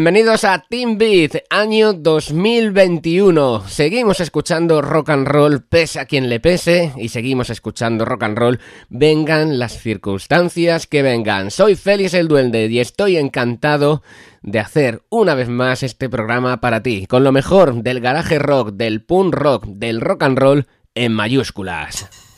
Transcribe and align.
Bienvenidos 0.00 0.44
a 0.44 0.64
Team 0.66 0.96
Beat, 0.96 1.44
año 1.50 1.92
2021. 1.92 3.68
Seguimos 3.68 4.20
escuchando 4.20 4.80
rock 4.80 5.10
and 5.10 5.28
roll, 5.28 5.62
pese 5.62 6.00
a 6.00 6.06
quien 6.06 6.30
le 6.30 6.40
pese, 6.40 6.94
y 6.96 7.10
seguimos 7.10 7.50
escuchando 7.50 8.06
rock 8.06 8.22
and 8.22 8.38
roll, 8.38 8.60
vengan 8.88 9.58
las 9.58 9.78
circunstancias 9.78 10.86
que 10.86 11.02
vengan. 11.02 11.50
Soy 11.50 11.74
Félix 11.74 12.14
el 12.14 12.28
Duende 12.28 12.64
y 12.68 12.80
estoy 12.80 13.18
encantado 13.18 14.02
de 14.40 14.60
hacer 14.60 15.02
una 15.10 15.34
vez 15.34 15.50
más 15.50 15.82
este 15.82 16.08
programa 16.08 16.62
para 16.62 16.82
ti, 16.82 17.06
con 17.06 17.22
lo 17.22 17.30
mejor 17.30 17.82
del 17.82 18.00
garaje 18.00 18.38
rock, 18.38 18.70
del 18.70 19.04
punk 19.04 19.34
rock, 19.34 19.66
del 19.66 20.00
rock 20.00 20.22
and 20.22 20.38
roll 20.38 20.66
en 20.94 21.12
mayúsculas. 21.12 22.29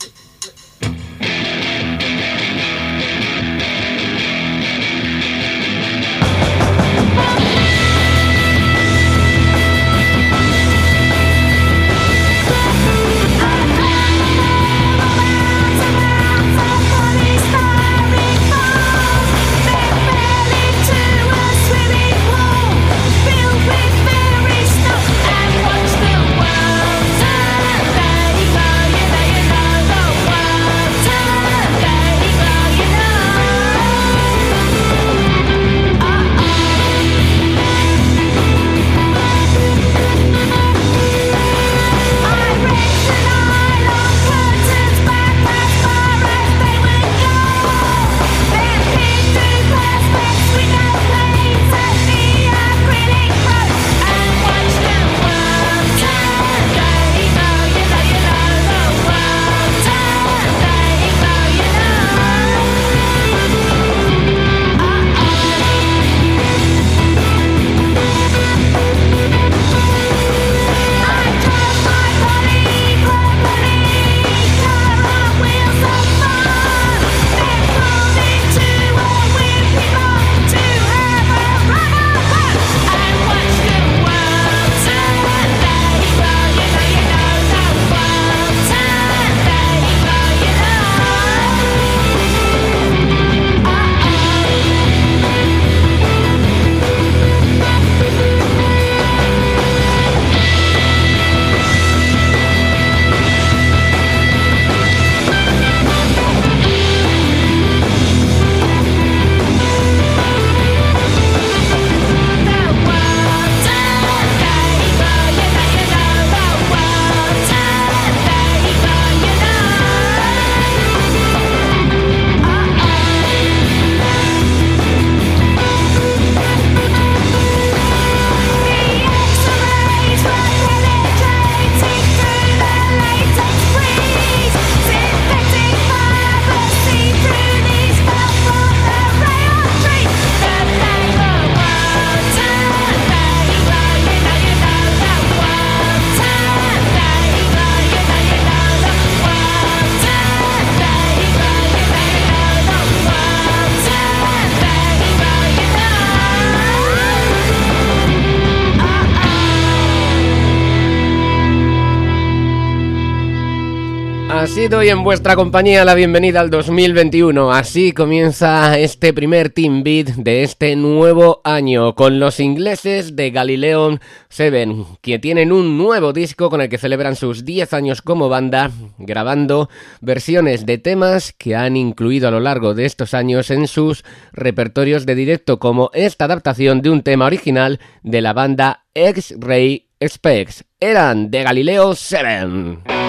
Doy 164.69 164.89
en 164.89 165.03
vuestra 165.03 165.35
compañía 165.35 165.83
la 165.83 165.93
bienvenida 165.93 166.39
al 166.39 166.49
2021. 166.49 167.51
Así 167.51 167.91
comienza 167.91 168.79
este 168.79 169.13
primer 169.13 169.49
Team 169.49 169.83
Beat 169.83 170.15
de 170.15 170.43
este 170.43 170.75
nuevo 170.77 171.41
año 171.43 171.95
con 171.95 172.19
los 172.19 172.39
ingleses 172.39 173.15
de 173.15 173.31
Galileo 173.31 173.99
7, 174.29 174.67
que 175.01 175.19
tienen 175.19 175.51
un 175.51 175.77
nuevo 175.77 176.13
disco 176.13 176.49
con 176.49 176.61
el 176.61 176.69
que 176.69 176.77
celebran 176.77 177.17
sus 177.17 177.43
10 177.43 177.73
años 177.73 178.01
como 178.01 178.29
banda, 178.29 178.71
grabando 178.97 179.69
versiones 179.99 180.65
de 180.65 180.77
temas 180.77 181.33
que 181.33 181.55
han 181.55 181.75
incluido 181.75 182.29
a 182.29 182.31
lo 182.31 182.39
largo 182.39 182.73
de 182.73 182.85
estos 182.85 183.13
años 183.13 183.51
en 183.51 183.67
sus 183.67 184.05
repertorios 184.31 185.05
de 185.05 185.15
directo, 185.15 185.59
como 185.59 185.91
esta 185.93 186.25
adaptación 186.25 186.81
de 186.81 186.89
un 186.89 187.03
tema 187.03 187.25
original 187.25 187.79
de 188.01 188.21
la 188.21 188.31
banda 188.31 188.85
X-Ray 188.95 189.89
Specs. 190.01 190.63
Eran 190.79 191.31
de 191.31 191.43
Galileo 191.43 191.95
7. 191.95 193.02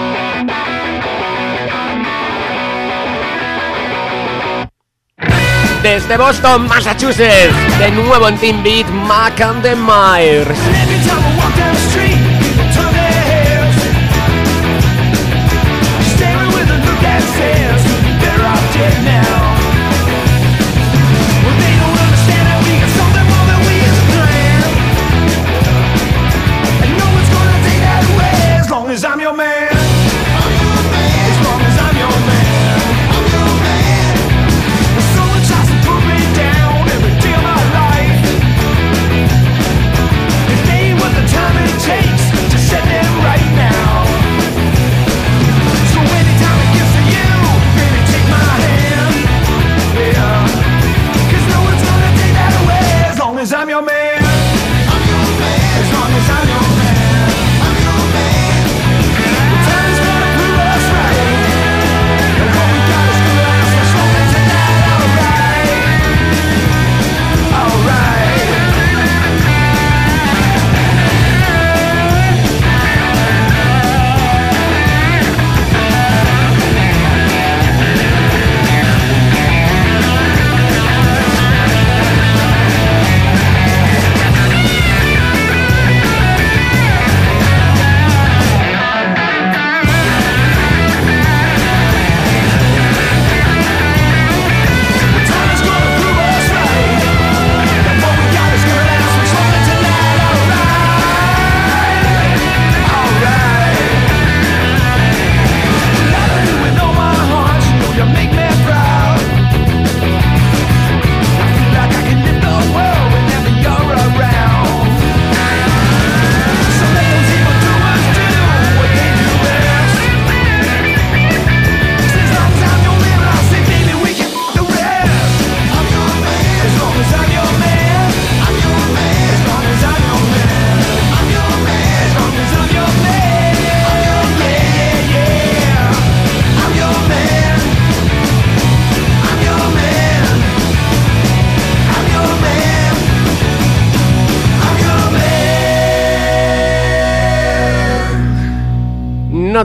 Desde 5.85 6.17
Boston, 6.17 6.67
Massachusetts, 6.67 7.53
de 7.77 7.91
nuevo 7.91 8.27
en 8.27 8.39
Team 8.39 8.63
Beat, 8.63 8.87
Mac 8.87 9.39
and 9.39 9.61
the 9.61 9.75
Myers. 9.75 10.57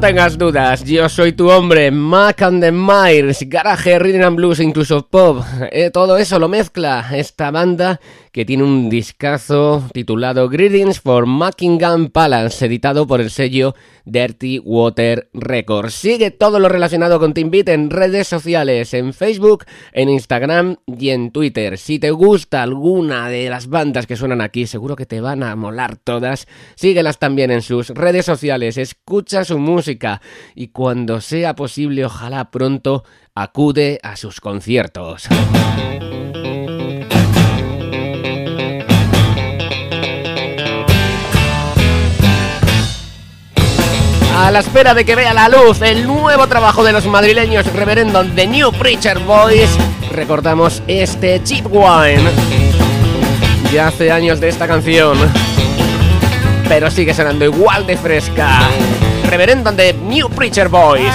No 0.00 0.06
tengas 0.06 0.38
dudas, 0.38 0.82
yo 0.84 1.10
soy 1.10 1.32
tu 1.32 1.50
hombre, 1.50 1.90
Mac 1.90 2.40
and 2.40 2.62
the 2.62 2.72
Myers, 2.72 3.44
Garage, 3.46 3.98
Rhythm 3.98 4.22
and 4.22 4.36
Blues, 4.36 4.58
incluso 4.60 5.06
pop, 5.06 5.44
eh, 5.70 5.90
todo 5.90 6.16
eso 6.16 6.38
lo 6.38 6.48
mezcla 6.48 7.06
esta 7.12 7.50
banda 7.50 8.00
que 8.40 8.46
tiene 8.46 8.64
un 8.64 8.88
discazo 8.88 9.84
titulado 9.92 10.48
Greetings 10.48 10.98
for 10.98 11.26
Buckingham 11.26 12.08
Palace, 12.08 12.64
editado 12.64 13.06
por 13.06 13.20
el 13.20 13.28
sello 13.28 13.74
Dirty 14.06 14.58
Water 14.60 15.28
Records. 15.34 15.92
Sigue 15.92 16.30
todo 16.30 16.58
lo 16.58 16.70
relacionado 16.70 17.18
con 17.18 17.34
Team 17.34 17.50
Beat 17.50 17.68
en 17.68 17.90
redes 17.90 18.28
sociales, 18.28 18.94
en 18.94 19.12
Facebook, 19.12 19.66
en 19.92 20.08
Instagram 20.08 20.76
y 20.86 21.10
en 21.10 21.32
Twitter. 21.32 21.76
Si 21.76 21.98
te 21.98 22.12
gusta 22.12 22.62
alguna 22.62 23.28
de 23.28 23.50
las 23.50 23.68
bandas 23.68 24.06
que 24.06 24.16
suenan 24.16 24.40
aquí, 24.40 24.66
seguro 24.66 24.96
que 24.96 25.04
te 25.04 25.20
van 25.20 25.42
a 25.42 25.54
molar 25.54 25.98
todas. 25.98 26.48
Síguelas 26.76 27.18
también 27.18 27.50
en 27.50 27.60
sus 27.60 27.90
redes 27.90 28.24
sociales, 28.24 28.78
escucha 28.78 29.44
su 29.44 29.58
música 29.58 30.22
y 30.54 30.68
cuando 30.68 31.20
sea 31.20 31.54
posible, 31.54 32.06
ojalá 32.06 32.50
pronto, 32.50 33.04
acude 33.34 34.00
a 34.02 34.16
sus 34.16 34.40
conciertos. 34.40 35.28
A 44.40 44.50
la 44.50 44.60
espera 44.60 44.94
de 44.94 45.04
que 45.04 45.14
vea 45.14 45.34
la 45.34 45.50
luz 45.50 45.82
el 45.82 46.06
nuevo 46.06 46.46
trabajo 46.46 46.82
de 46.82 46.92
los 46.92 47.04
madrileños 47.04 47.66
reverendo 47.74 48.24
The 48.24 48.46
New 48.46 48.72
Preacher 48.72 49.18
Boys, 49.18 49.68
recordamos 50.12 50.82
este 50.86 51.42
Cheap 51.44 51.66
Wine. 51.70 52.22
Ya 53.70 53.88
hace 53.88 54.10
años 54.10 54.40
de 54.40 54.48
esta 54.48 54.66
canción, 54.66 55.18
pero 56.70 56.90
sigue 56.90 57.12
sonando 57.12 57.44
igual 57.44 57.86
de 57.86 57.98
fresca. 57.98 58.60
Reverendo 59.28 59.74
The 59.74 59.92
New 59.92 60.30
Preacher 60.30 60.70
Boys. 60.70 61.12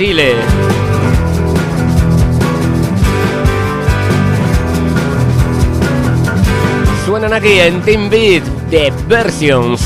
Chile. 0.00 0.34
Suenan 7.04 7.34
aquí 7.34 7.60
en 7.60 7.82
Team 7.82 8.08
Beat 8.08 8.44
de 8.70 8.90
Versions. 9.08 9.82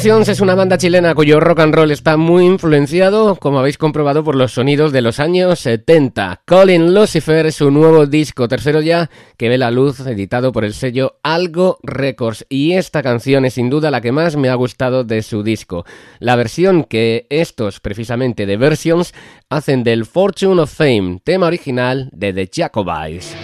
The 0.00 0.08
Versions 0.08 0.28
es 0.30 0.40
una 0.40 0.54
banda 0.54 0.78
chilena 0.78 1.14
cuyo 1.14 1.40
rock 1.40 1.60
and 1.60 1.74
roll 1.74 1.90
está 1.90 2.16
muy 2.16 2.46
influenciado, 2.46 3.36
como 3.36 3.58
habéis 3.58 3.76
comprobado, 3.76 4.24
por 4.24 4.34
los 4.34 4.52
sonidos 4.52 4.92
de 4.92 5.02
los 5.02 5.20
años 5.20 5.58
70. 5.58 6.40
Colin 6.46 6.94
Lucifer 6.94 7.44
es 7.44 7.56
su 7.56 7.70
nuevo 7.70 8.06
disco, 8.06 8.48
tercero 8.48 8.80
ya, 8.80 9.10
que 9.36 9.50
ve 9.50 9.58
la 9.58 9.70
luz, 9.70 10.00
editado 10.00 10.52
por 10.52 10.64
el 10.64 10.72
sello 10.72 11.18
Algo 11.22 11.78
Records. 11.82 12.46
Y 12.48 12.72
esta 12.72 13.02
canción 13.02 13.44
es 13.44 13.54
sin 13.54 13.68
duda 13.68 13.90
la 13.90 14.00
que 14.00 14.10
más 14.10 14.36
me 14.36 14.48
ha 14.48 14.54
gustado 14.54 15.04
de 15.04 15.20
su 15.20 15.42
disco. 15.42 15.84
La 16.18 16.34
versión 16.34 16.84
que 16.84 17.26
estos, 17.28 17.80
precisamente 17.80 18.46
The 18.46 18.56
Versions, 18.56 19.12
hacen 19.50 19.84
del 19.84 20.06
Fortune 20.06 20.62
of 20.62 20.72
Fame, 20.72 21.20
tema 21.22 21.46
original 21.48 22.08
de 22.12 22.32
The 22.32 22.48
Jacobites. 22.50 23.36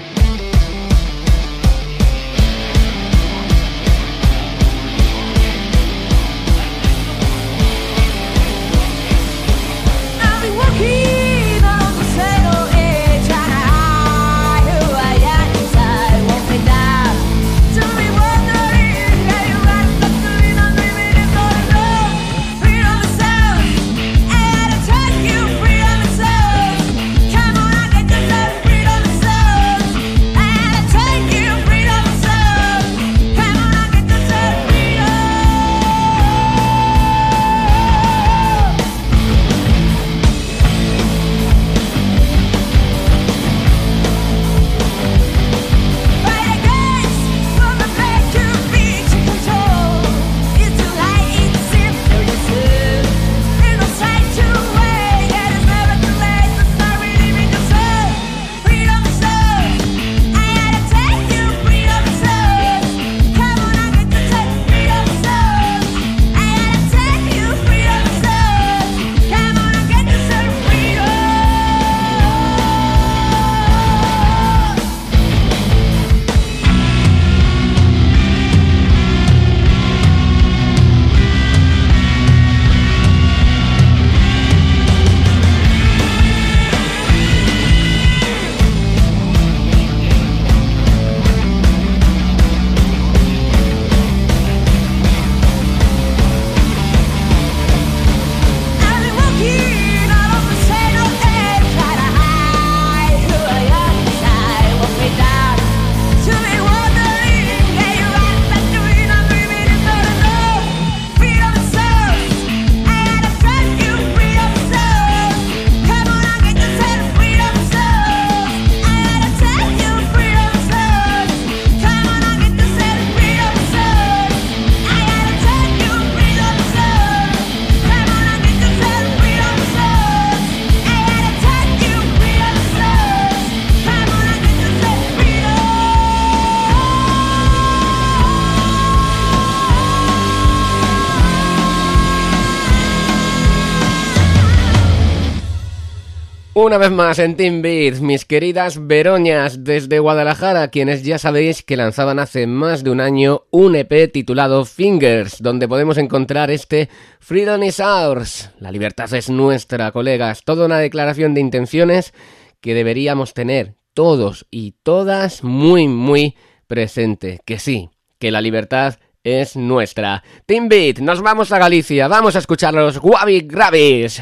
Una 146.76 146.88
vez 146.88 146.94
más 146.94 147.18
en 147.20 147.36
Team 147.36 147.62
Beat, 147.62 148.00
mis 148.00 148.26
queridas 148.26 148.86
Veroñas 148.86 149.64
desde 149.64 149.98
Guadalajara, 149.98 150.68
quienes 150.68 151.04
ya 151.04 151.16
sabéis 151.16 151.62
que 151.62 151.74
lanzaban 151.74 152.18
hace 152.18 152.46
más 152.46 152.84
de 152.84 152.90
un 152.90 153.00
año 153.00 153.44
un 153.50 153.76
EP 153.76 154.12
titulado 154.12 154.62
Fingers, 154.66 155.40
donde 155.40 155.68
podemos 155.68 155.96
encontrar 155.96 156.50
este 156.50 156.90
Freedom 157.18 157.62
is 157.62 157.80
ours. 157.80 158.50
La 158.58 158.70
libertad 158.70 159.10
es 159.14 159.30
nuestra, 159.30 159.90
colegas. 159.90 160.42
Toda 160.44 160.66
una 160.66 160.76
declaración 160.76 161.32
de 161.32 161.40
intenciones 161.40 162.12
que 162.60 162.74
deberíamos 162.74 163.32
tener 163.32 163.76
todos 163.94 164.46
y 164.50 164.72
todas 164.82 165.42
muy, 165.44 165.88
muy 165.88 166.36
presente. 166.66 167.40
Que 167.46 167.58
sí, 167.58 167.88
que 168.18 168.30
la 168.30 168.42
libertad 168.42 168.96
es 169.24 169.56
nuestra. 169.56 170.22
Team 170.44 170.68
Beat, 170.68 170.98
nos 170.98 171.22
vamos 171.22 171.52
a 171.52 171.58
Galicia, 171.58 172.06
vamos 172.06 172.36
a 172.36 172.40
escuchar 172.40 172.74
los 172.74 172.98
Wabi 173.02 173.40
Gravis. 173.48 174.20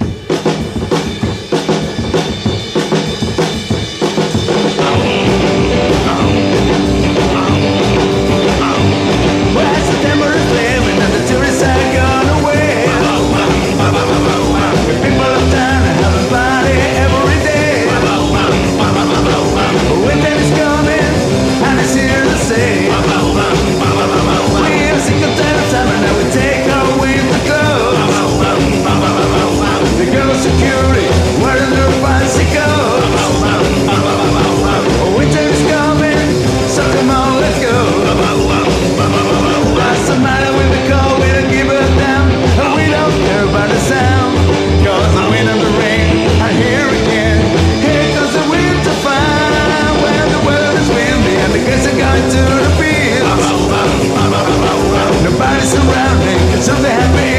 something 56.64 56.90
happy. 56.90 57.33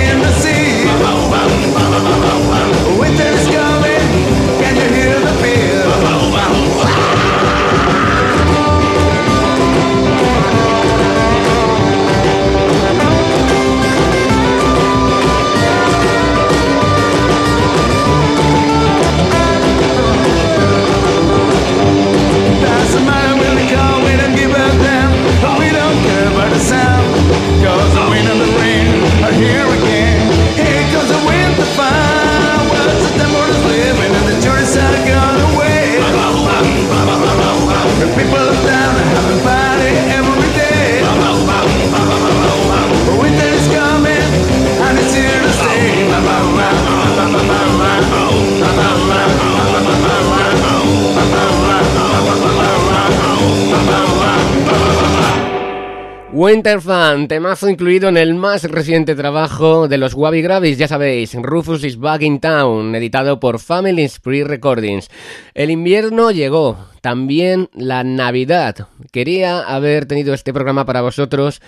Winter 56.46 56.80
Fan, 56.80 57.28
temazo 57.28 57.68
incluido 57.70 58.08
en 58.08 58.18
el 58.18 58.36
más 58.36 58.66
reciente 58.66 59.16
trabajo 59.16 59.88
de 59.88 59.98
los 59.98 60.14
Wabi 60.14 60.44
Gravis, 60.44 60.78
ya 60.78 60.88
sabéis, 60.88 61.34
Rufus 61.34 61.84
is 61.84 61.98
Back 61.98 62.22
in 62.22 62.40
Town, 62.40 62.94
editado 62.94 63.40
por 63.40 63.58
Family 63.58 64.08
Spree 64.08 64.44
Recordings. 64.44 65.10
El 65.56 65.72
invierno 65.72 66.30
llegó, 66.30 66.78
también 67.02 67.72
la 67.74 68.04
Navidad. 68.04 68.90
Quería 69.12 69.62
haber 69.62 70.06
tenido 70.06 70.36
este 70.36 70.54
programa 70.54 70.86
para 70.86 71.02
vosotros 71.02 71.64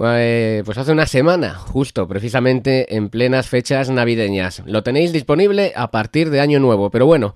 eh, 0.00 0.62
pues 0.64 0.78
hace 0.78 0.92
una 0.92 1.06
semana, 1.06 1.54
justo, 1.54 2.06
precisamente 2.06 2.96
en 2.96 3.08
plenas 3.08 3.48
fechas 3.48 3.90
navideñas. 3.90 4.62
Lo 4.66 4.84
tenéis 4.84 5.12
disponible 5.12 5.72
a 5.74 5.90
partir 5.90 6.30
de 6.30 6.40
Año 6.40 6.60
Nuevo, 6.60 6.90
pero 6.90 7.06
bueno, 7.06 7.34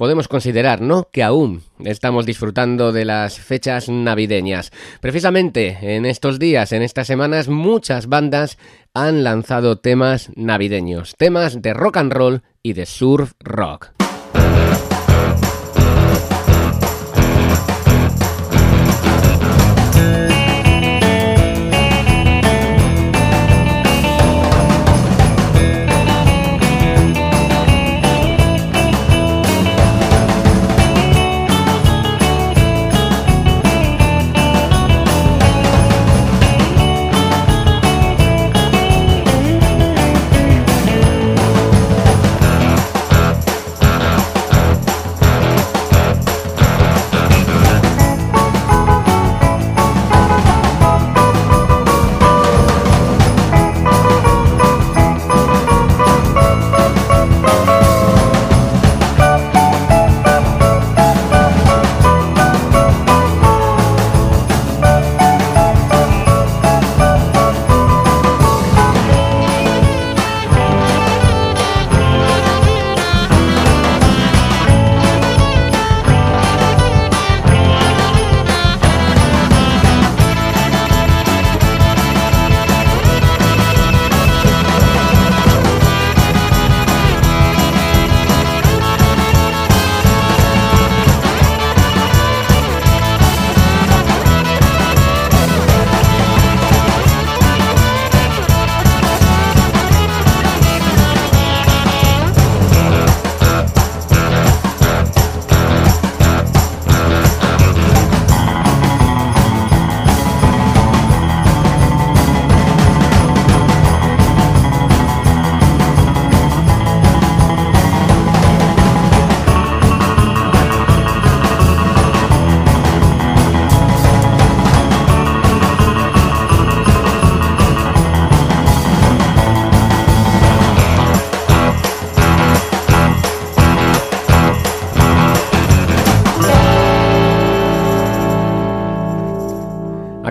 podemos 0.00 0.28
considerar, 0.28 0.80
¿no? 0.80 1.10
Que 1.12 1.22
aún 1.22 1.62
estamos 1.84 2.24
disfrutando 2.24 2.90
de 2.90 3.04
las 3.04 3.38
fechas 3.38 3.90
navideñas. 3.90 4.72
Precisamente 5.02 5.76
en 5.82 6.06
estos 6.06 6.38
días, 6.38 6.72
en 6.72 6.80
estas 6.80 7.06
semanas, 7.06 7.48
muchas 7.48 8.06
bandas 8.06 8.56
han 8.94 9.24
lanzado 9.24 9.76
temas 9.76 10.30
navideños, 10.36 11.14
temas 11.18 11.60
de 11.60 11.74
rock 11.74 11.98
and 11.98 12.12
roll 12.14 12.42
y 12.62 12.72
de 12.72 12.86
surf 12.86 13.32
rock. 13.40 13.90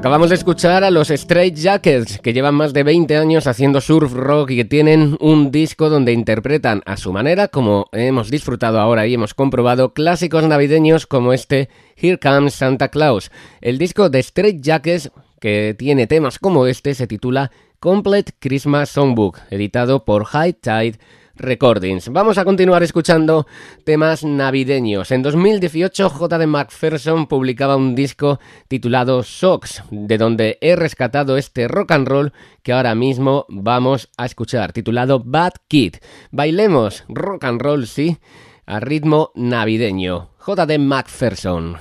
Acabamos 0.09 0.29
de 0.29 0.37
escuchar 0.37 0.83
a 0.83 0.89
los 0.89 1.11
Straight 1.11 1.55
Jackets, 1.55 2.17
que 2.17 2.33
llevan 2.33 2.55
más 2.55 2.73
de 2.73 2.81
20 2.81 3.15
años 3.15 3.45
haciendo 3.45 3.79
surf 3.79 4.11
rock 4.11 4.49
y 4.49 4.55
que 4.55 4.65
tienen 4.65 5.15
un 5.19 5.51
disco 5.51 5.87
donde 5.87 6.13
interpretan 6.13 6.81
a 6.87 6.97
su 6.97 7.13
manera, 7.13 7.47
como 7.47 7.85
hemos 7.91 8.31
disfrutado 8.31 8.79
ahora 8.79 9.05
y 9.05 9.13
hemos 9.13 9.35
comprobado, 9.35 9.93
clásicos 9.93 10.45
navideños 10.45 11.05
como 11.05 11.31
este 11.31 11.69
Here 11.95 12.17
Comes 12.17 12.55
Santa 12.55 12.87
Claus. 12.87 13.29
El 13.61 13.77
disco 13.77 14.09
de 14.09 14.17
Straight 14.17 14.63
Jackets, 14.63 15.11
que 15.39 15.75
tiene 15.77 16.07
temas 16.07 16.39
como 16.39 16.65
este, 16.65 16.95
se 16.95 17.05
titula 17.05 17.51
Complete 17.79 18.31
Christmas 18.39 18.89
Songbook, 18.89 19.37
editado 19.51 20.05
por 20.05 20.25
High 20.25 20.53
Tide 20.53 20.97
Recordings. 21.39 22.09
Vamos 22.09 22.37
a 22.37 22.45
continuar 22.45 22.83
escuchando 22.83 23.47
temas 23.83 24.23
navideños. 24.23 25.11
En 25.11 25.23
2018 25.23 26.09
J.D. 26.09 26.47
McPherson 26.47 27.27
publicaba 27.27 27.75
un 27.75 27.95
disco 27.95 28.39
titulado 28.67 29.23
Socks, 29.23 29.83
de 29.91 30.17
donde 30.17 30.57
he 30.61 30.75
rescatado 30.75 31.37
este 31.37 31.67
rock 31.67 31.91
and 31.91 32.07
roll 32.07 32.33
que 32.63 32.73
ahora 32.73 32.95
mismo 32.95 33.45
vamos 33.49 34.09
a 34.17 34.25
escuchar, 34.25 34.73
titulado 34.73 35.21
Bad 35.23 35.53
Kid. 35.67 35.95
Bailemos 36.31 37.05
rock 37.07 37.45
and 37.45 37.61
roll, 37.61 37.87
sí, 37.87 38.17
a 38.65 38.79
ritmo 38.79 39.31
navideño. 39.35 40.29
J.D. 40.37 40.77
McPherson. 40.77 41.77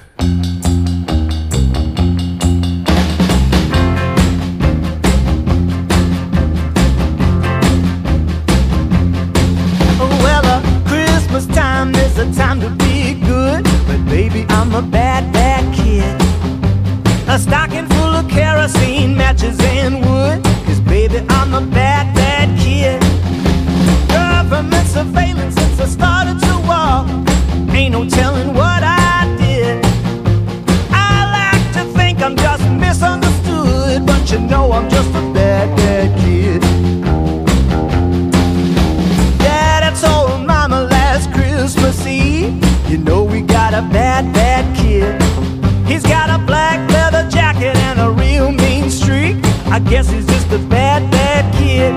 I 49.79 49.81
guess 49.83 50.11
he's 50.11 50.27
just 50.27 50.51
a 50.51 50.59
bad, 50.59 51.09
bad 51.09 51.55
kid. 51.55 51.95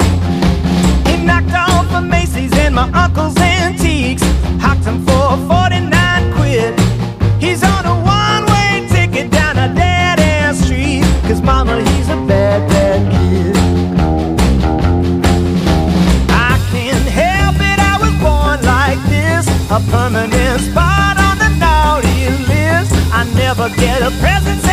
He 1.07 1.25
knocked 1.25 1.51
off 1.51 1.91
the 1.91 1.99
Macy's 1.99 2.53
and 2.59 2.75
my 2.75 2.87
uncle's 2.91 3.35
antiques. 3.39 4.21
Hocked 4.61 4.85
him 4.85 5.03
for 5.03 5.35
49 5.49 5.89
quid. 6.35 6.79
He's 7.41 7.63
on 7.63 7.83
a 7.87 7.95
one-way 8.05 8.87
ticket 8.87 9.31
down 9.31 9.57
a 9.57 9.73
dead-end 9.73 10.57
street. 10.57 11.01
Cause 11.25 11.41
mama, 11.41 11.81
he's 11.81 12.07
a 12.09 12.17
bad, 12.29 12.69
bad 12.69 13.01
kid. 13.13 13.57
I 16.29 16.61
can't 16.69 17.07
help 17.09 17.55
it, 17.55 17.79
I 17.81 17.97
was 17.97 18.13
born 18.21 18.61
like 18.61 19.01
this, 19.09 19.47
a 19.71 19.79
permanent 19.89 20.61
spot 20.69 21.17
on 21.17 21.39
the 21.39 21.49
naughty 21.57 22.29
list. 22.45 22.93
I 23.11 23.23
never 23.33 23.69
get 23.69 24.03
a 24.03 24.11
present 24.21 24.70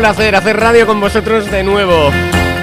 placer 0.00 0.34
hacer 0.34 0.58
radio 0.58 0.86
con 0.86 0.98
vosotros 0.98 1.50
de 1.50 1.62
nuevo. 1.62 2.10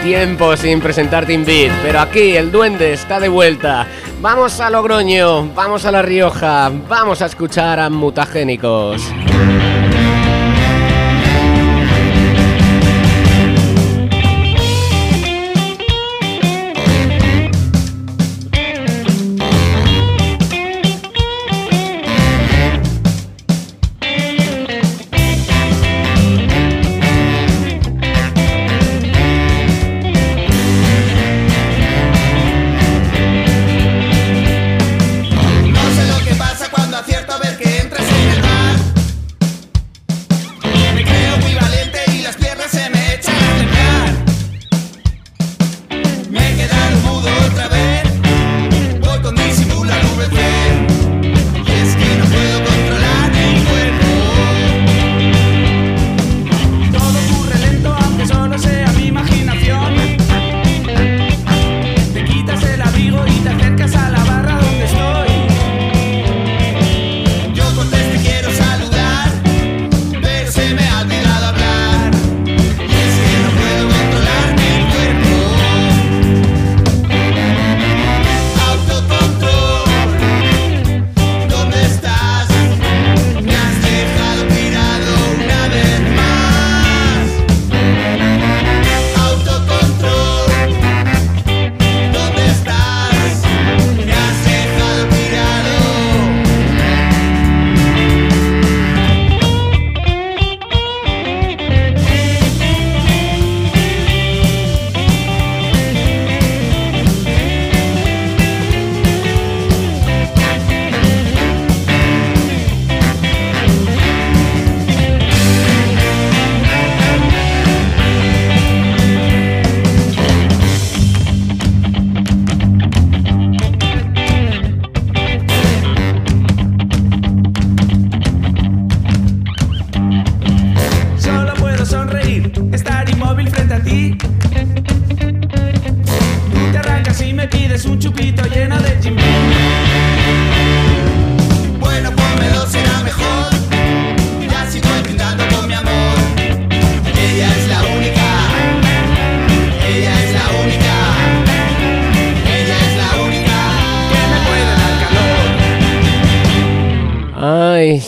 Tiempo 0.02 0.58
sin 0.58 0.82
presentar 0.82 1.28
Team 1.28 1.46
Beat, 1.46 1.72
pero 1.84 2.00
aquí 2.00 2.36
el 2.36 2.52
duende 2.52 2.94
está 2.94 3.20
de 3.20 3.30
vuelta. 3.30 3.86
Vamos 4.22 4.60
a 4.60 4.72
Logroño, 4.72 5.48
vamos 5.54 5.86
a 5.86 5.92
La 5.92 6.02
Rioja, 6.02 6.72
vamos 6.90 7.22
a 7.22 7.28
escuchar 7.28 7.80
a 7.80 7.92
Mutagénicos. 7.92 9.14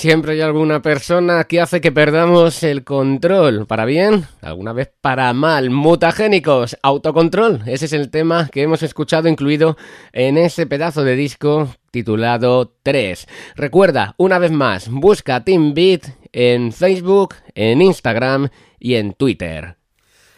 siempre 0.10 0.34
hay 0.34 0.42
alguna 0.42 0.82
persona 0.82 1.44
que 1.44 1.62
hace 1.62 1.82
que 1.82 1.92
perdamos 1.92 2.64
el 2.64 2.84
control, 2.84 3.68
para 3.68 3.86
bien, 3.86 4.26
alguna 4.42 4.74
vez 4.74 4.92
para 5.02 5.32
mal. 5.34 5.70
Mutagénicos, 5.70 6.80
autocontrol, 6.82 7.62
ese 7.68 7.86
es 7.86 7.94
el 7.94 8.10
tema 8.10 8.50
que 8.52 8.64
hemos 8.64 8.82
escuchado 8.82 9.28
incluido 9.28 9.78
en 10.12 10.40
ese 10.40 10.66
pedazo 10.66 11.04
de 11.04 11.16
disco 11.16 11.76
titulado 11.92 12.74
3. 12.82 13.28
Recuerda, 13.56 14.16
una 14.18 14.40
vez 14.40 14.52
más, 14.52 14.90
busca 14.90 15.44
Team 15.44 15.76
Beat 15.76 16.08
en 16.34 16.74
Facebook, 16.74 17.36
en 17.54 17.80
Instagram 17.80 18.50
y 18.80 18.96
en 18.96 19.14
Twitter. 19.14 19.76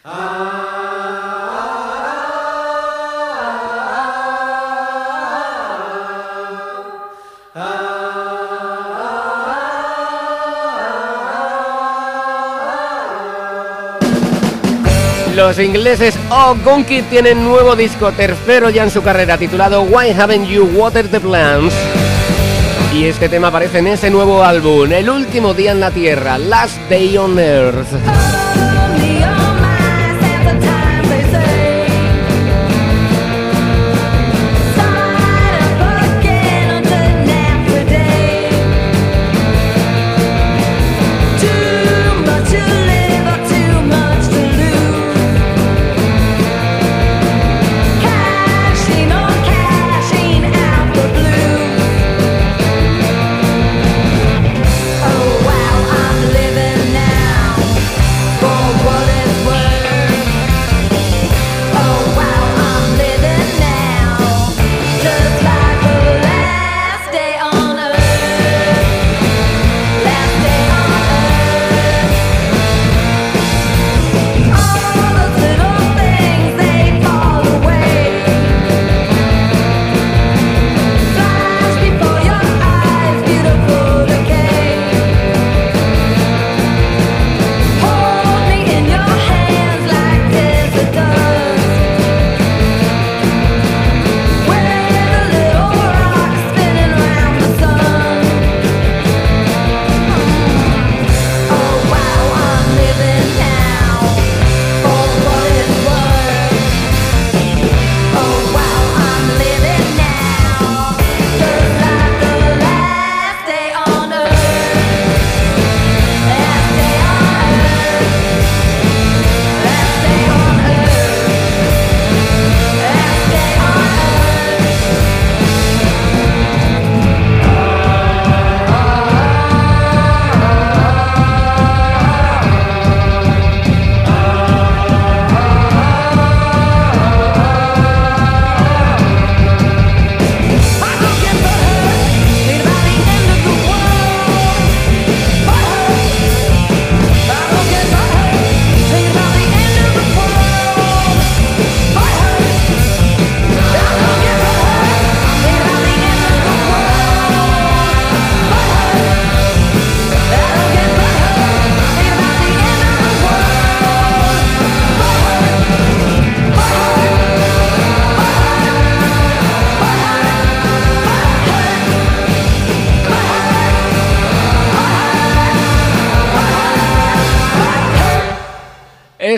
Ah. 0.04 1.01
Los 15.44 15.58
ingleses 15.58 16.16
O'Gunky 16.30 17.02
tienen 17.02 17.44
nuevo 17.44 17.74
disco, 17.74 18.12
tercero 18.12 18.70
ya 18.70 18.84
en 18.84 18.92
su 18.92 19.02
carrera, 19.02 19.36
titulado 19.36 19.82
Why 19.82 20.10
Haven't 20.10 20.46
You 20.46 20.70
Watered 20.72 21.10
the 21.10 21.18
Plants? 21.18 21.74
Y 22.94 23.06
este 23.06 23.28
tema 23.28 23.48
aparece 23.48 23.78
en 23.78 23.88
ese 23.88 24.08
nuevo 24.08 24.44
álbum, 24.44 24.92
El 24.92 25.10
último 25.10 25.52
día 25.52 25.72
en 25.72 25.80
la 25.80 25.90
Tierra, 25.90 26.38
Last 26.38 26.78
Day 26.88 27.16
on 27.18 27.40
Earth. 27.40 27.88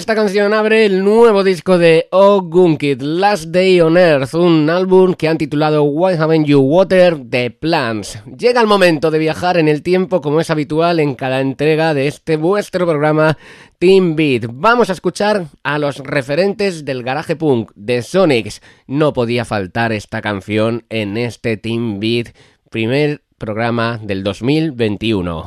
Esta 0.05 0.15
canción 0.15 0.53
abre 0.53 0.85
el 0.85 1.03
nuevo 1.03 1.43
disco 1.43 1.79
de 1.79 2.09
Ogunkid, 2.11 3.01
Last 3.01 3.47
Day 3.47 3.81
on 3.81 3.97
Earth, 3.97 4.35
un 4.35 4.69
álbum 4.69 5.15
que 5.15 5.29
han 5.29 5.39
titulado 5.39 5.83
Why 5.85 6.17
Haven't 6.19 6.47
You 6.47 6.61
Water 6.61 7.17
The 7.27 7.51
Plants. 7.51 8.19
Llega 8.27 8.61
el 8.61 8.67
momento 8.67 9.11
de 9.11 9.19
viajar 9.19 9.57
en 9.57 9.67
el 9.67 9.83
tiempo 9.83 10.21
como 10.21 10.43
es 10.43 10.51
habitual 10.51 11.01
en 11.01 11.15
cada 11.15 11.41
entrega 11.41 11.95
de 11.95 12.07
este 12.07 12.37
vuestro 12.37 12.87
programa 12.87 13.39
Team 13.79 14.15
Beat. 14.15 14.45
Vamos 14.53 14.91
a 14.91 14.93
escuchar 14.93 15.47
a 15.63 15.79
los 15.79 15.97
referentes 16.01 16.85
del 16.85 17.03
garaje 17.03 17.35
punk 17.35 17.73
de 17.75 18.03
Sonics. 18.03 18.61
No 18.87 19.15
podía 19.15 19.47
faltar 19.47 19.91
esta 19.91 20.21
canción 20.21 20.85
en 20.91 21.17
este 21.17 21.57
Team 21.57 21.99
Beat, 21.99 22.37
primer 22.69 23.23
programa 23.39 23.99
del 24.03 24.23
2021. 24.23 25.45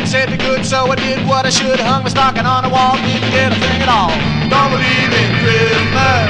Mom 0.00 0.08
said 0.08 0.28
the 0.30 0.36
good, 0.36 0.64
so 0.64 0.88
I 0.88 0.96
did 0.96 1.20
what 1.28 1.44
I 1.44 1.50
should. 1.50 1.78
Hung 1.78 2.02
my 2.02 2.08
stocking 2.08 2.46
on 2.46 2.64
the 2.64 2.72
wall, 2.72 2.96
didn't 3.04 3.30
get 3.36 3.52
a 3.52 3.58
thing 3.60 3.80
at 3.84 3.90
all. 3.92 4.12
Don't 4.48 4.72
believe 4.72 5.12
in 5.12 5.30
Christmas. 5.44 6.28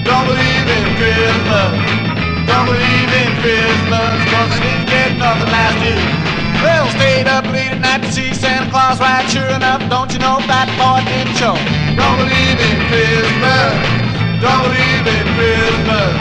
Don't 0.00 0.26
believe 0.32 0.66
in 0.76 0.86
Christmas. 0.96 1.72
Don't 2.48 2.66
believe 2.72 3.10
in 3.12 3.30
Christmas, 3.44 4.16
cause 4.32 4.50
I 4.56 4.58
didn't 4.64 4.88
get 4.88 5.10
nothing 5.20 5.50
last 5.52 5.76
year. 5.84 6.00
Well, 6.64 6.88
stayed 6.96 7.28
up 7.28 7.44
late 7.52 7.76
at 7.76 7.80
night 7.84 8.00
to 8.00 8.10
see 8.12 8.32
Santa 8.32 8.70
Claus 8.70 8.96
ride. 9.00 9.28
Sure 9.28 9.50
enough, 9.50 9.82
don't 9.92 10.08
you 10.12 10.18
know 10.18 10.40
that 10.48 10.72
boy 10.80 11.04
didn't 11.04 11.36
show? 11.36 11.56
Don't 11.98 12.16
believe 12.16 12.58
in 12.64 12.76
Christmas. 12.88 13.72
Don't 14.40 14.62
believe 14.64 15.04
in 15.04 15.24
Christmas. 15.36 16.12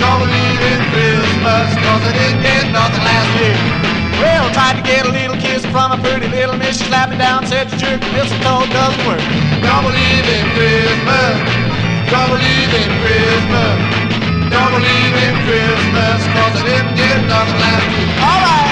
Don't 0.00 0.20
believe 0.24 0.60
in 0.72 0.80
Christmas, 0.88 1.68
cause 1.84 2.02
I 2.08 2.12
didn't 2.16 2.40
get 2.40 2.64
nothing 2.72 3.04
last 3.04 3.30
year. 3.40 3.93
Well, 4.22 4.50
tried 4.52 4.76
to 4.76 4.82
get 4.82 5.06
a 5.06 5.10
little 5.10 5.36
kiss 5.36 5.64
from 5.66 5.92
a 5.92 5.98
pretty 5.98 6.28
little 6.28 6.56
miss. 6.56 6.78
She 6.78 6.84
slapped 6.84 7.10
me 7.12 7.18
down, 7.18 7.46
said 7.46 7.70
you 7.72 7.78
jerk, 7.78 8.00
mistletoe 8.12 8.66
doesn't 8.70 9.06
work. 9.06 9.22
Don't 9.64 9.84
believe 9.88 10.26
in 10.28 10.44
Christmas. 10.54 11.34
Don't 12.10 12.30
believe 12.30 12.70
in 12.74 12.90
Christmas. 13.02 13.76
Don't 14.52 14.70
believe 14.70 15.14
in 15.26 15.34
Christmas, 15.46 16.18
cause 16.30 16.54
I 16.54 16.62
didn't 16.62 16.94
get 16.94 17.18
nothing 17.26 17.58
last 17.58 17.86
year. 17.90 18.08
Alright. 18.22 18.63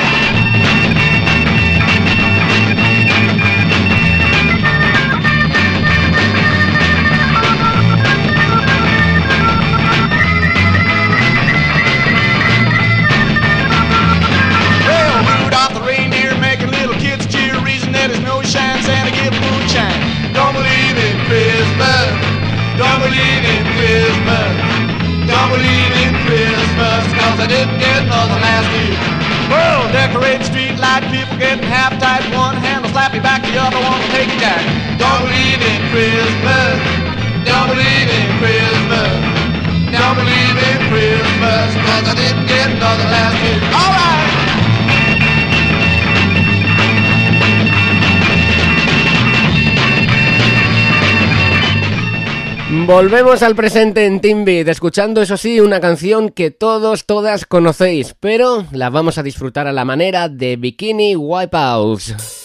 Volvemos 52.93 53.43
al 53.43 53.57
presente 53.57 54.05
en 54.05 54.21
Team 54.21 54.45
Beat, 54.45 54.69
escuchando 54.69 55.23
eso 55.23 55.39
sí 55.39 55.61
una 55.61 55.81
canción 55.81 56.29
que 56.29 56.51
todos, 56.51 57.07
todas 57.07 57.47
conocéis, 57.47 58.15
pero 58.21 58.67
la 58.71 58.91
vamos 58.91 59.17
a 59.17 59.23
disfrutar 59.23 59.67
a 59.67 59.73
la 59.73 59.87
manera 59.87 60.29
de 60.29 60.57
Bikini 60.57 61.17
Wipeouts. 61.17 62.42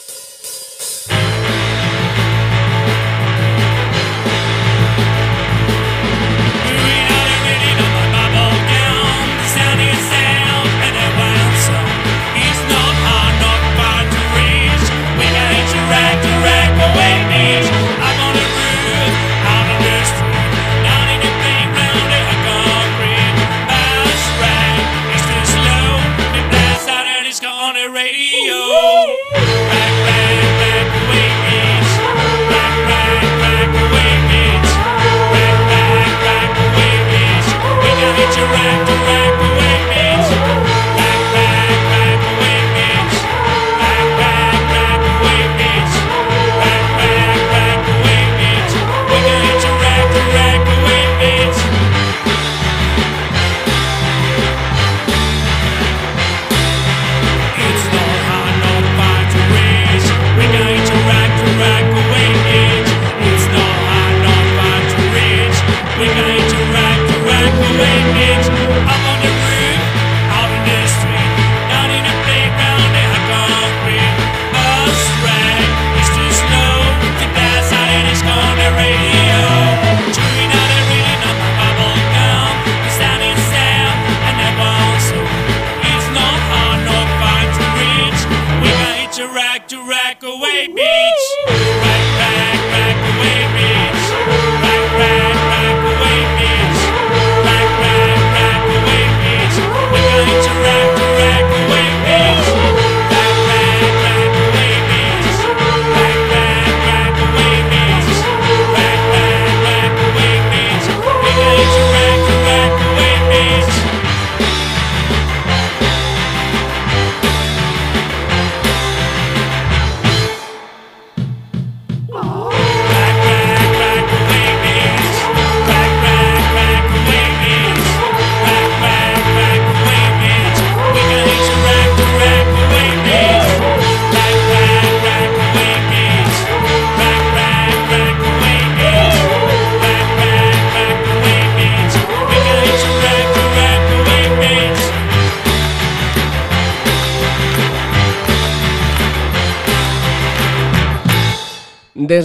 direct, 38.37 38.87
direct. 38.87 39.36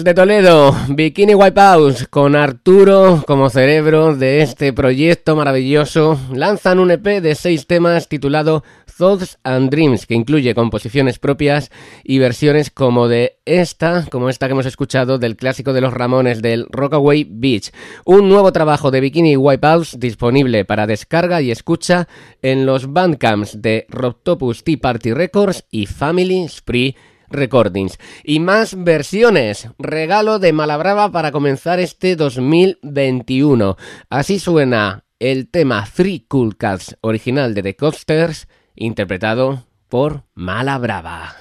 Desde 0.03 0.14
Toledo, 0.14 0.74
Bikini 0.88 1.36
Wipeouts, 1.36 2.09
con 2.09 2.34
Arturo 2.34 3.22
como 3.24 3.48
cerebro 3.50 4.16
de 4.16 4.42
este 4.42 4.72
proyecto 4.72 5.36
maravilloso, 5.36 6.18
lanzan 6.34 6.80
un 6.80 6.90
EP 6.90 7.22
de 7.22 7.36
seis 7.36 7.68
temas 7.68 8.09
titulado 8.09 8.64
Thoughts 8.98 9.38
and 9.44 9.70
Dreams, 9.70 10.07
que 10.07 10.14
incluye 10.14 10.57
composiciones 10.57 11.20
propias 11.20 11.70
y 12.03 12.18
versiones 12.18 12.70
como 12.70 13.07
de 13.07 13.38
esta, 13.44 14.05
como 14.11 14.28
esta 14.28 14.48
que 14.48 14.55
hemos 14.55 14.66
escuchado 14.66 15.18
del 15.18 15.36
clásico 15.36 15.72
de 15.72 15.82
los 15.82 15.94
Ramones 15.94 16.42
del 16.42 16.66
Rockaway 16.70 17.24
Beach. 17.30 17.70
Un 18.05 18.28
nuevo 18.28 18.53
trabajo 18.53 18.90
de 18.90 19.03
Bikini 19.03 19.36
Wipeouts 19.36 20.00
disponible 20.00 20.64
para 20.64 20.88
descarga 20.88 21.40
y 21.42 21.53
escucha 21.53 22.09
en 22.42 22.66
los 22.66 22.92
bandcamps 22.92 23.62
de 23.62 23.86
Robtopus 23.88 24.64
Tea 24.64 24.78
Party 24.82 25.12
Records 25.12 25.64
y 25.70 25.86
Family 25.86 26.48
Spree 26.48 26.96
Recordings. 27.33 27.99
Y 28.24 28.41
más 28.41 28.83
versiones. 28.83 29.68
Regalo 29.78 30.39
de 30.39 30.53
Malabrava 30.53 31.11
para 31.11 31.33
comenzar 31.33 31.80
este 31.80 32.16
2021. 32.16 33.76
Así 34.11 34.39
suena 34.39 35.05
el 35.18 35.49
tema 35.49 35.87
Three 35.95 36.26
Cool 36.28 36.57
Cats 36.57 36.97
original 37.01 37.55
de 37.55 37.62
The 37.62 37.76
Coasters, 37.76 38.49
interpretado 38.74 39.64
por 39.89 40.24
Malabrava. 40.35 41.37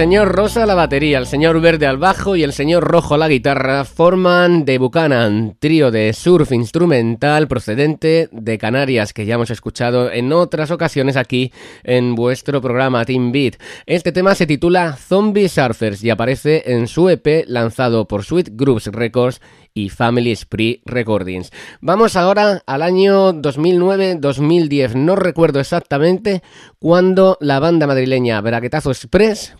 Señor 0.00 0.34
Rosa 0.34 0.64
la 0.64 0.74
batería, 0.74 1.18
el 1.18 1.26
señor 1.26 1.60
Verde 1.60 1.86
al 1.86 1.98
bajo 1.98 2.34
y 2.34 2.42
el 2.42 2.54
señor 2.54 2.84
Rojo 2.84 3.18
la 3.18 3.28
guitarra 3.28 3.84
forman 3.84 4.64
The 4.64 4.78
Buchanan, 4.78 5.56
trío 5.58 5.90
de 5.90 6.14
surf 6.14 6.52
instrumental 6.52 7.48
procedente 7.48 8.30
de 8.32 8.56
Canarias 8.56 9.12
que 9.12 9.26
ya 9.26 9.34
hemos 9.34 9.50
escuchado 9.50 10.10
en 10.10 10.32
otras 10.32 10.70
ocasiones 10.70 11.18
aquí 11.18 11.52
en 11.84 12.14
vuestro 12.14 12.62
programa 12.62 13.04
Team 13.04 13.30
Beat. 13.30 13.56
Este 13.84 14.10
tema 14.10 14.34
se 14.34 14.46
titula 14.46 14.96
Zombie 14.96 15.50
Surfers 15.50 16.02
y 16.02 16.08
aparece 16.08 16.62
en 16.72 16.88
su 16.88 17.10
EP 17.10 17.44
lanzado 17.46 18.08
por 18.08 18.24
Sweet 18.24 18.52
Groups 18.52 18.86
Records 18.86 19.42
y 19.74 19.88
Family 19.88 20.34
Spree 20.34 20.82
Recordings. 20.84 21.50
Vamos 21.80 22.16
ahora 22.16 22.62
al 22.66 22.82
año 22.82 23.32
2009-2010, 23.34 24.94
no 24.94 25.14
recuerdo 25.14 25.60
exactamente 25.60 26.42
cuando 26.78 27.36
la 27.40 27.60
banda 27.60 27.86
madrileña 27.86 28.40
Braquetazo 28.40 28.90
Express 28.90 29.54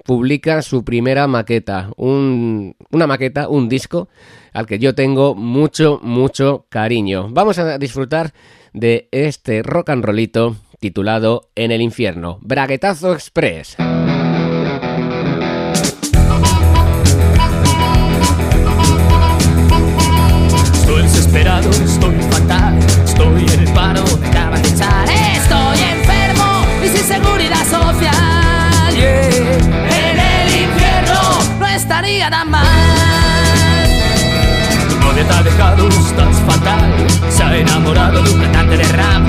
su 0.62 0.84
primera 0.84 1.26
maqueta, 1.26 1.90
un- 1.96 2.76
una 2.92 3.06
maqueta, 3.08 3.48
un 3.48 3.68
disco 3.68 4.08
al 4.52 4.66
que 4.66 4.78
yo 4.78 4.94
tengo 4.94 5.34
mucho, 5.34 5.98
mucho 6.02 6.66
cariño. 6.68 7.28
Vamos 7.30 7.58
a 7.58 7.78
disfrutar 7.78 8.32
de 8.72 9.08
este 9.10 9.62
rock 9.62 9.90
and 9.90 10.04
rollito 10.04 10.56
titulado 10.78 11.50
En 11.56 11.72
el 11.72 11.80
infierno, 11.82 12.38
Braguetazo 12.42 13.12
Express. 13.12 13.76
Estoy 20.74 21.02
desesperado, 21.02 21.70
estoy 21.70 22.14
fatal, 22.30 22.69
estaría 31.90 32.30
tan 32.30 32.48
mal. 32.48 32.64
Tu 34.88 34.96
novia 35.00 35.26
te 35.26 35.34
ha 35.34 35.42
dejado, 35.42 35.88
estás 35.88 36.36
fatal. 36.46 37.06
Se 37.28 37.42
ha 37.42 37.56
enamorado 37.56 38.22
de 38.22 38.30
un 38.30 38.40
cantante 38.40 38.76
de 38.76 38.84
rap. 38.84 39.28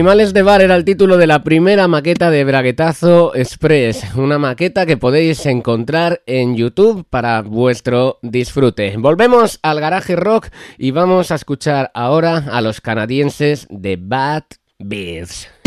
Animales 0.00 0.32
de 0.32 0.40
Bar 0.40 0.62
era 0.62 0.76
el 0.76 0.86
título 0.86 1.18
de 1.18 1.26
la 1.26 1.44
primera 1.44 1.86
maqueta 1.86 2.30
de 2.30 2.42
Braguetazo 2.42 3.34
Express, 3.34 4.14
una 4.14 4.38
maqueta 4.38 4.86
que 4.86 4.96
podéis 4.96 5.44
encontrar 5.44 6.22
en 6.24 6.56
YouTube 6.56 7.04
para 7.10 7.42
vuestro 7.42 8.18
disfrute. 8.22 8.96
Volvemos 8.96 9.58
al 9.62 9.78
garaje 9.78 10.16
rock 10.16 10.48
y 10.78 10.92
vamos 10.92 11.30
a 11.30 11.34
escuchar 11.34 11.90
ahora 11.92 12.46
a 12.50 12.62
los 12.62 12.80
canadienses 12.80 13.66
de 13.68 13.98
Bad 14.00 14.44
Beats. 14.78 15.59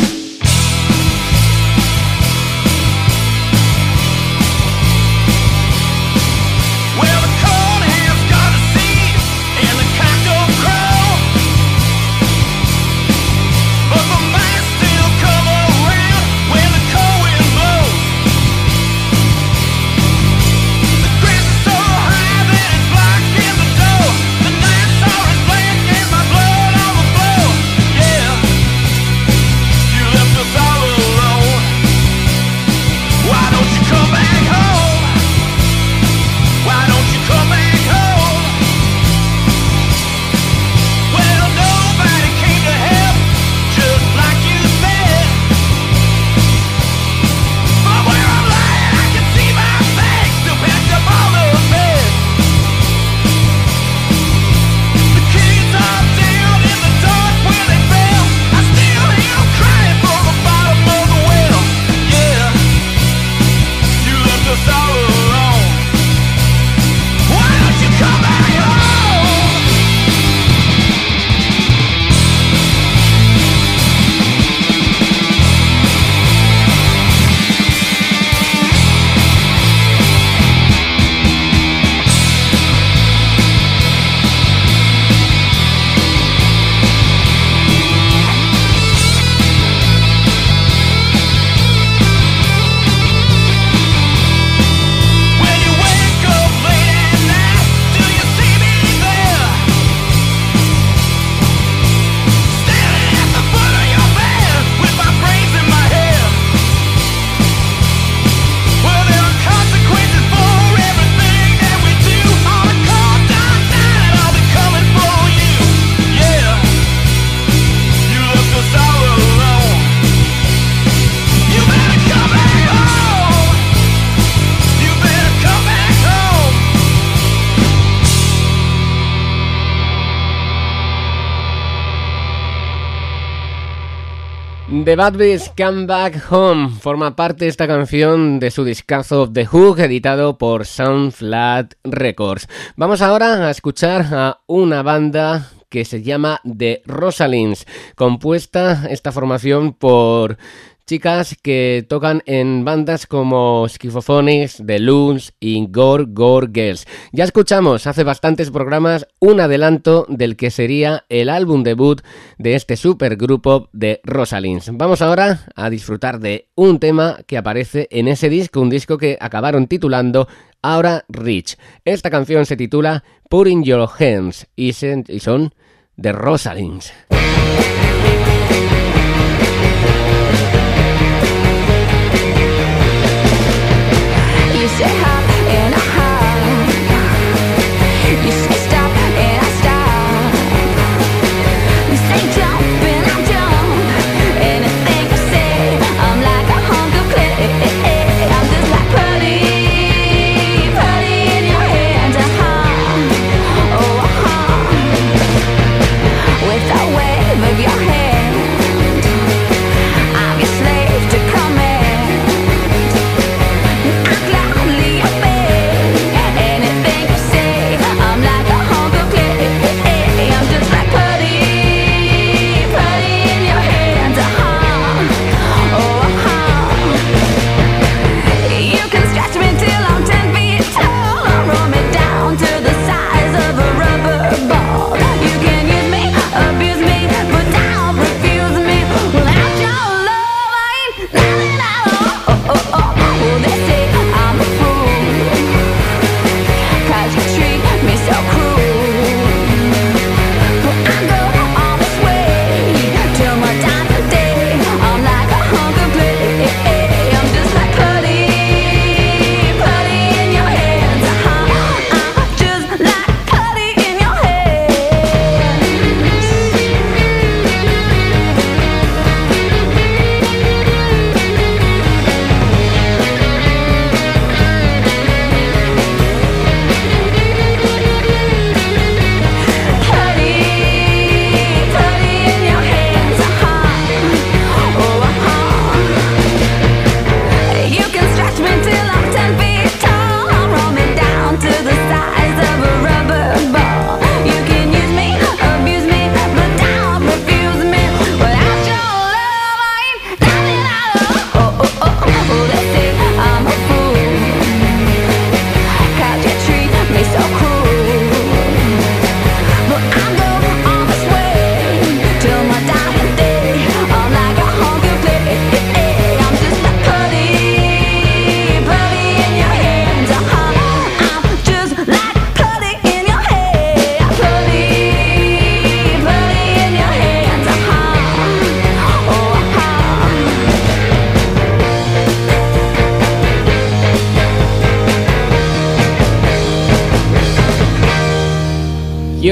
The 134.93 134.97
Bad 134.97 135.17
Come 135.57 135.87
Back 135.87 136.31
Home 136.31 136.69
forma 136.69 137.15
parte 137.15 137.45
de 137.45 137.49
esta 137.49 137.65
canción 137.65 138.39
de 138.39 138.51
su 138.51 138.63
discazo 138.63 139.27
The 139.27 139.47
Hook 139.47 139.79
editado 139.79 140.37
por 140.37 140.67
Sound 140.67 141.13
Flat 141.13 141.73
Records. 141.83 142.47
Vamos 142.75 143.01
ahora 143.01 143.47
a 143.47 143.49
escuchar 143.49 144.05
a 144.11 144.41
una 144.45 144.83
banda 144.83 145.49
que 145.69 145.83
se 145.83 146.03
llama 146.03 146.39
The 146.43 146.83
Rosalins, 146.85 147.65
compuesta 147.95 148.85
esta 148.87 149.11
formación 149.11 149.73
por 149.73 150.37
chicas 150.85 151.35
que 151.41 151.85
tocan 151.87 152.23
en 152.25 152.65
bandas 152.65 153.07
como 153.07 153.67
Schizophonics, 153.67 154.61
The 154.65 154.79
Loons 154.79 155.33
y 155.39 155.65
Gore 155.69 156.05
Gore 156.07 156.49
Girls. 156.53 156.85
Ya 157.11 157.23
escuchamos 157.23 157.87
hace 157.87 158.03
bastantes 158.03 158.51
programas 158.51 159.07
un 159.19 159.39
adelanto 159.39 160.05
del 160.09 160.35
que 160.35 160.51
sería 160.51 161.05
el 161.09 161.29
álbum 161.29 161.63
debut 161.63 162.01
de 162.37 162.55
este 162.55 162.75
supergrupo 162.75 163.69
de 163.71 164.01
Rosalins. 164.03 164.69
Vamos 164.73 165.01
ahora 165.01 165.45
a 165.55 165.69
disfrutar 165.69 166.19
de 166.19 166.49
un 166.55 166.79
tema 166.79 167.19
que 167.27 167.37
aparece 167.37 167.87
en 167.91 168.07
ese 168.07 168.29
disco, 168.29 168.61
un 168.61 168.69
disco 168.69 168.97
que 168.97 169.17
acabaron 169.19 169.67
titulando 169.67 170.27
Ahora 170.61 171.05
Rich. 171.09 171.57
Esta 171.85 172.09
canción 172.09 172.45
se 172.45 172.57
titula 172.57 173.03
Put 173.29 173.47
in 173.47 173.63
Your 173.63 173.89
Hands 173.99 174.47
y, 174.55 174.73
son 174.73 175.53
de 175.95 176.11
Rosalins. 176.11 176.93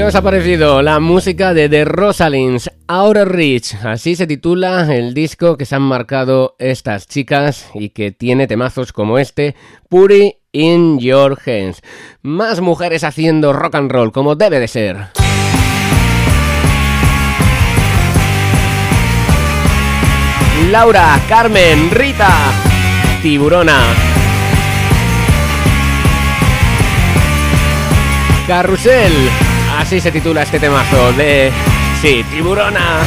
ha 0.02 0.06
desaparecido, 0.06 0.82
la 0.82 0.98
música 0.98 1.54
de 1.54 1.68
The 1.68 1.84
Rosalins, 1.84 2.70
Ahora 2.88 3.24
Rich, 3.24 3.76
así 3.84 4.16
se 4.16 4.26
titula 4.26 4.92
el 4.92 5.14
disco 5.14 5.56
que 5.56 5.64
se 5.64 5.76
han 5.76 5.82
marcado 5.82 6.56
estas 6.58 7.06
chicas 7.06 7.70
y 7.72 7.90
que 7.90 8.10
tiene 8.10 8.48
temazos 8.48 8.92
como 8.92 9.18
este, 9.18 9.54
Puri 9.88 10.38
in 10.50 10.98
Your 10.98 11.38
Hands. 11.46 11.80
Más 12.20 12.60
mujeres 12.60 13.04
haciendo 13.04 13.52
rock 13.52 13.76
and 13.76 13.92
roll 13.92 14.10
como 14.10 14.34
debe 14.34 14.58
de 14.58 14.66
ser. 14.66 14.96
Laura, 20.72 21.20
Carmen, 21.28 21.90
Rita, 21.92 22.30
Tiburona. 23.22 23.78
Carrusel. 28.48 29.51
Así 29.78 30.00
se 30.00 30.12
titula 30.12 30.42
este 30.42 30.58
temazo 30.60 31.12
de... 31.14 31.50
Sí, 32.00 32.24
tiburona. 32.30 33.00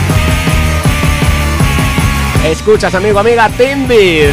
Escuchas, 2.45 2.93
amigo, 2.95 3.19
amiga, 3.19 3.49
Timbid. 3.49 4.29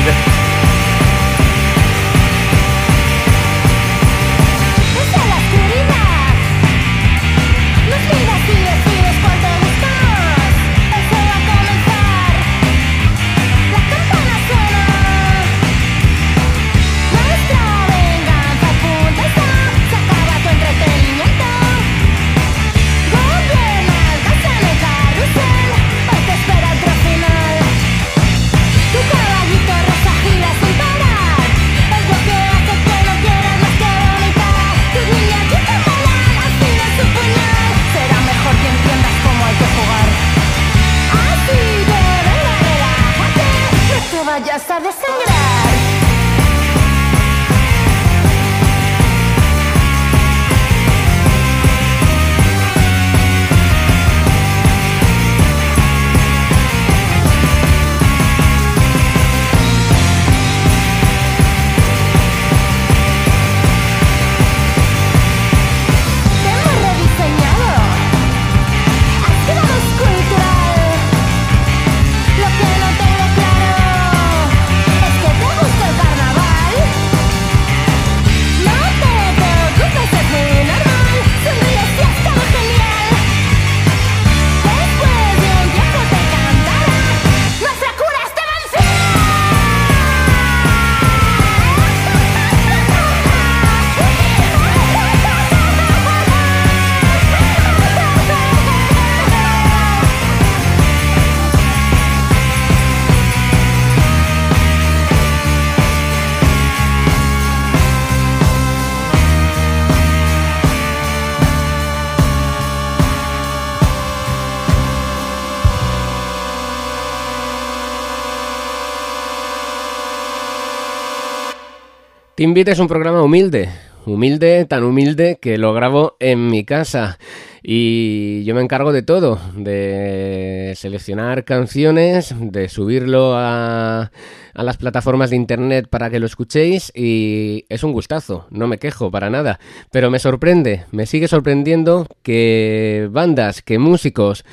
Beat 122.51 122.69
es 122.69 122.81
un 122.81 122.89
programa 122.89 123.23
humilde, 123.23 123.69
humilde, 124.05 124.65
tan 124.65 124.83
humilde 124.83 125.39
que 125.41 125.59
lo 125.59 125.73
grabo 125.73 126.17
en 126.19 126.49
mi 126.49 126.65
casa. 126.65 127.19
Y 127.63 128.43
yo 128.43 128.57
me 128.57 128.61
encargo 128.61 128.93
de 128.93 129.03
todo, 129.03 129.39
de 129.57 130.73
seleccionar 130.75 131.45
canciones, 131.45 132.35
de 132.37 132.69
subirlo 132.69 133.35
a 133.37 134.11
las 134.55 134.77
plataformas 134.77 135.31
de 135.31 135.37
internet 135.37 135.87
para 135.89 136.11
que 136.11 136.19
lo 136.19 136.27
escuchéis 136.27 136.91
y 136.97 137.65
es 137.69 137.85
un 137.85 137.93
gustazo, 137.93 138.49
no 138.51 138.67
me 138.67 138.79
quejo 138.79 139.11
para 139.13 139.31
nada. 139.31 139.61
Pero 139.93 140.11
me 140.11 140.19
sorprende, 140.19 140.85
me 140.91 141.07
sigue 141.07 141.29
sorprendiendo 141.29 142.09
que 142.23 143.09
bandas, 143.13 143.63
que 143.63 143.79
músicos 143.79 144.45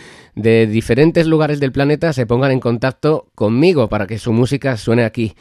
de 0.42 0.68
diferentes 0.68 1.28
lugares 1.28 1.60
del 1.60 1.74
planeta 1.74 2.14
se 2.14 2.26
pongan 2.26 2.52
en 2.52 2.60
contacto 2.62 3.28
conmigo 3.36 3.90
para 3.90 4.08
que 4.08 4.20
su 4.20 4.32
música 4.32 4.78
suene 4.78 5.04
aquí. 5.04 5.34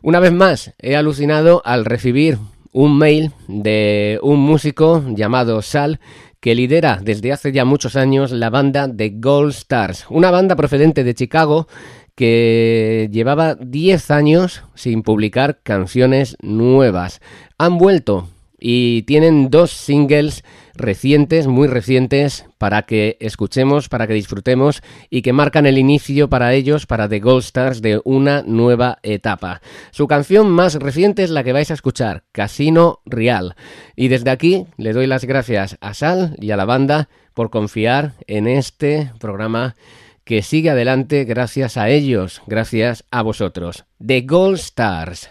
Una 0.00 0.20
vez 0.20 0.32
más, 0.32 0.74
he 0.78 0.94
alucinado 0.94 1.60
al 1.64 1.84
recibir 1.84 2.38
un 2.72 2.96
mail 2.96 3.32
de 3.48 4.18
un 4.22 4.40
músico 4.40 5.04
llamado 5.08 5.60
Sal 5.60 5.98
que 6.38 6.54
lidera 6.54 7.00
desde 7.02 7.32
hace 7.32 7.52
ya 7.52 7.64
muchos 7.64 7.96
años 7.96 8.30
la 8.30 8.50
banda 8.50 8.86
de 8.86 9.10
Gold 9.16 9.52
Stars, 9.52 10.06
una 10.08 10.30
banda 10.30 10.54
procedente 10.54 11.02
de 11.02 11.14
Chicago 11.14 11.66
que 12.14 13.08
llevaba 13.10 13.56
10 13.56 14.10
años 14.12 14.62
sin 14.74 15.02
publicar 15.02 15.60
canciones 15.64 16.36
nuevas. 16.40 17.20
Han 17.58 17.76
vuelto 17.76 18.28
y 18.60 19.02
tienen 19.02 19.50
dos 19.50 19.72
singles 19.72 20.44
recientes, 20.74 21.46
muy 21.46 21.68
recientes, 21.68 22.46
para 22.58 22.82
que 22.82 23.16
escuchemos, 23.20 23.88
para 23.88 24.06
que 24.06 24.14
disfrutemos 24.14 24.82
y 25.10 25.22
que 25.22 25.32
marcan 25.32 25.66
el 25.66 25.78
inicio 25.78 26.28
para 26.28 26.54
ellos, 26.54 26.86
para 26.86 27.08
The 27.08 27.20
Gold 27.20 27.44
Stars, 27.44 27.82
de 27.82 28.00
una 28.04 28.42
nueva 28.42 28.98
etapa. 29.02 29.60
Su 29.90 30.06
canción 30.06 30.50
más 30.50 30.74
reciente 30.74 31.22
es 31.22 31.30
la 31.30 31.44
que 31.44 31.52
vais 31.52 31.70
a 31.70 31.74
escuchar, 31.74 32.24
Casino 32.32 33.00
Real. 33.04 33.54
Y 33.96 34.08
desde 34.08 34.30
aquí 34.30 34.66
le 34.76 34.92
doy 34.92 35.06
las 35.06 35.24
gracias 35.24 35.76
a 35.80 35.94
Sal 35.94 36.36
y 36.40 36.50
a 36.50 36.56
la 36.56 36.64
banda 36.64 37.08
por 37.34 37.50
confiar 37.50 38.12
en 38.26 38.46
este 38.46 39.10
programa 39.18 39.76
que 40.24 40.42
sigue 40.42 40.70
adelante 40.70 41.24
gracias 41.24 41.76
a 41.76 41.90
ellos, 41.90 42.40
gracias 42.46 43.04
a 43.10 43.22
vosotros. 43.22 43.84
The 44.04 44.22
Gold 44.22 44.58
Stars. 44.58 45.28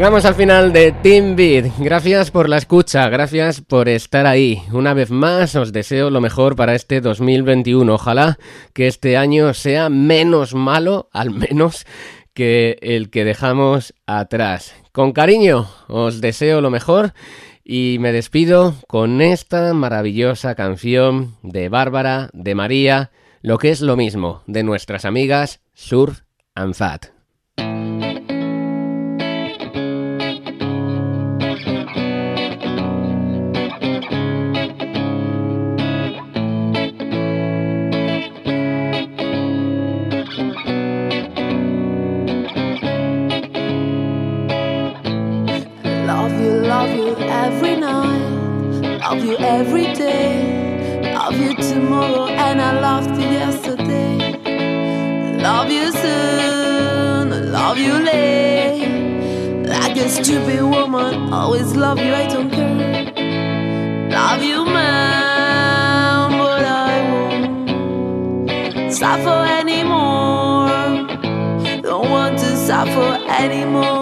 Llegamos 0.00 0.24
al 0.24 0.34
final 0.34 0.72
de 0.72 0.92
Team 0.92 1.36
Beat. 1.36 1.74
Gracias 1.78 2.30
por 2.30 2.48
la 2.48 2.56
escucha, 2.56 3.06
gracias 3.10 3.60
por 3.60 3.86
estar 3.86 4.26
ahí. 4.26 4.62
Una 4.72 4.94
vez 4.94 5.10
más, 5.10 5.54
os 5.56 5.74
deseo 5.74 6.08
lo 6.08 6.22
mejor 6.22 6.56
para 6.56 6.74
este 6.74 7.02
2021. 7.02 7.92
Ojalá 7.92 8.38
que 8.72 8.86
este 8.86 9.18
año 9.18 9.52
sea 9.52 9.90
menos 9.90 10.54
malo, 10.54 11.10
al 11.12 11.30
menos 11.30 11.84
que 12.32 12.78
el 12.80 13.10
que 13.10 13.26
dejamos 13.26 13.92
atrás. 14.06 14.74
Con 14.90 15.12
cariño, 15.12 15.68
os 15.86 16.22
deseo 16.22 16.62
lo 16.62 16.70
mejor 16.70 17.12
y 17.62 17.98
me 18.00 18.10
despido 18.10 18.76
con 18.88 19.20
esta 19.20 19.74
maravillosa 19.74 20.54
canción 20.54 21.36
de 21.42 21.68
Bárbara, 21.68 22.30
de 22.32 22.54
María, 22.54 23.10
lo 23.42 23.58
que 23.58 23.68
es 23.68 23.82
lo 23.82 23.98
mismo, 23.98 24.44
de 24.46 24.62
nuestras 24.62 25.04
amigas 25.04 25.60
Surf 25.74 26.20
and 26.54 26.74
love 61.90 62.06
you, 62.06 62.14
I 62.14 62.26
don't 62.28 62.50
care. 62.50 64.10
Love 64.10 64.42
you, 64.44 64.64
man, 64.64 66.30
but 66.38 66.64
I 66.64 66.94
won't 67.10 68.92
suffer 68.92 69.38
anymore. 69.60 70.68
Don't 71.82 72.08
want 72.10 72.38
to 72.38 72.56
suffer 72.56 73.10
anymore. 73.28 73.99